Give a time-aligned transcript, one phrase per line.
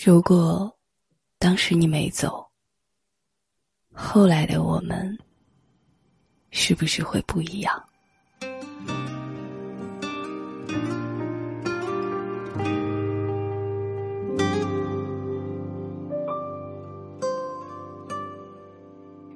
[0.00, 0.72] 如果
[1.40, 2.46] 当时你没走，
[3.92, 5.18] 后来的我们
[6.52, 7.84] 是不是会不一样？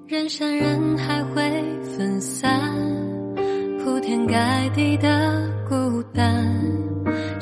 [0.07, 1.43] 人山人海会
[1.83, 2.71] 分散，
[3.83, 6.47] 铺天盖地的孤单，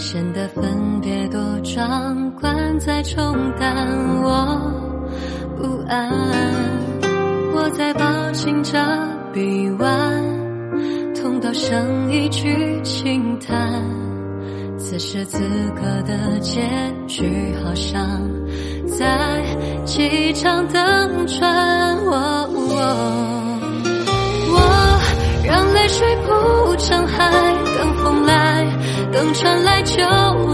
[0.01, 3.87] 显得分别多壮观，在冲淡
[4.23, 4.73] 我
[5.59, 6.11] 不安。
[7.52, 8.83] 我在抱紧着
[9.30, 10.25] 臂弯，
[11.15, 13.55] 痛到剩一句轻叹。
[14.78, 15.39] 此时此
[15.77, 16.62] 刻的结
[17.06, 18.01] 局，好像
[18.98, 19.45] 在
[19.84, 21.98] 机场等船。
[22.06, 22.48] 我
[24.48, 25.01] 我
[25.45, 27.30] 让泪水铺成海，
[27.78, 28.67] 等风来，
[29.12, 29.96] 等船来就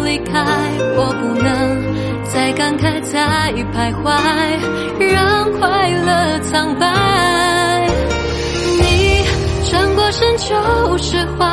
[0.03, 0.45] 离开。
[0.97, 1.45] 我不能
[2.25, 4.11] 再感慨，再徘徊，
[4.99, 7.87] 让快乐苍白。
[8.81, 9.25] 你
[9.71, 11.47] 转过身就释怀，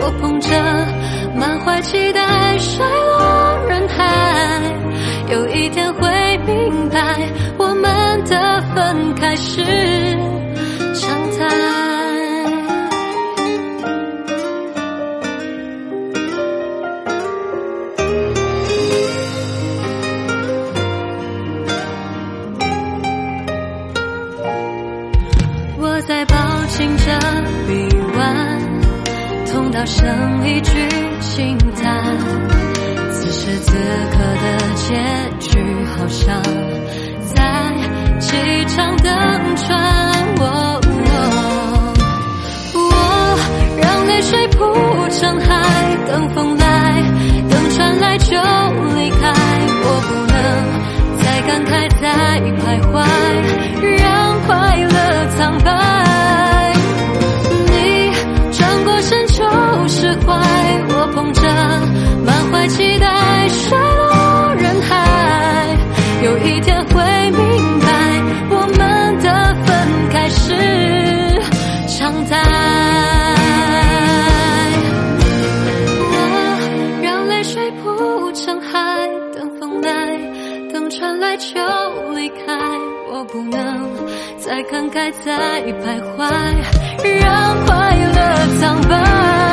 [0.00, 0.50] 我捧着。
[1.34, 4.60] 满怀期待，摔落人海。
[5.30, 6.31] 有一天会
[25.94, 26.34] 我在抱
[26.68, 27.04] 紧着
[27.68, 28.58] 臂弯，
[29.52, 30.08] 痛到剩
[30.48, 30.88] 一句。
[31.20, 32.02] 轻叹，
[33.10, 33.76] 此时此
[34.10, 34.94] 刻的结
[35.38, 35.60] 局，
[35.94, 36.42] 好像
[37.34, 37.42] 在
[38.20, 39.12] 机场等
[39.56, 39.68] 船。
[40.38, 40.44] 我
[42.74, 42.80] 我
[43.76, 44.56] 让泪水铺
[45.10, 47.02] 成海，等风来，
[47.50, 48.34] 等船来就
[48.96, 49.30] 离开。
[49.84, 50.40] 我不能
[51.22, 52.06] 再感慨，再
[52.56, 52.92] 徘徊，
[54.02, 54.50] 让快
[54.84, 54.91] 乐
[55.42, 56.72] 苍白。
[57.66, 58.12] 你
[58.52, 59.42] 转过身就
[59.88, 60.30] 释怀。
[60.88, 61.42] 我捧着
[62.24, 65.76] 满怀期待，摔落人海。
[66.22, 67.02] 有一天会
[67.32, 67.40] 明
[67.80, 67.88] 白，
[68.50, 69.26] 我们的
[69.66, 69.68] 分
[70.12, 70.54] 开是
[71.88, 72.30] 常态。
[76.12, 76.14] 我
[77.02, 79.90] 让泪水铺成海，等风来，
[80.72, 81.50] 等船来就。
[83.24, 83.88] 不能
[84.38, 86.18] 再感慨，再徘徊，
[87.20, 89.51] 让快乐苍白。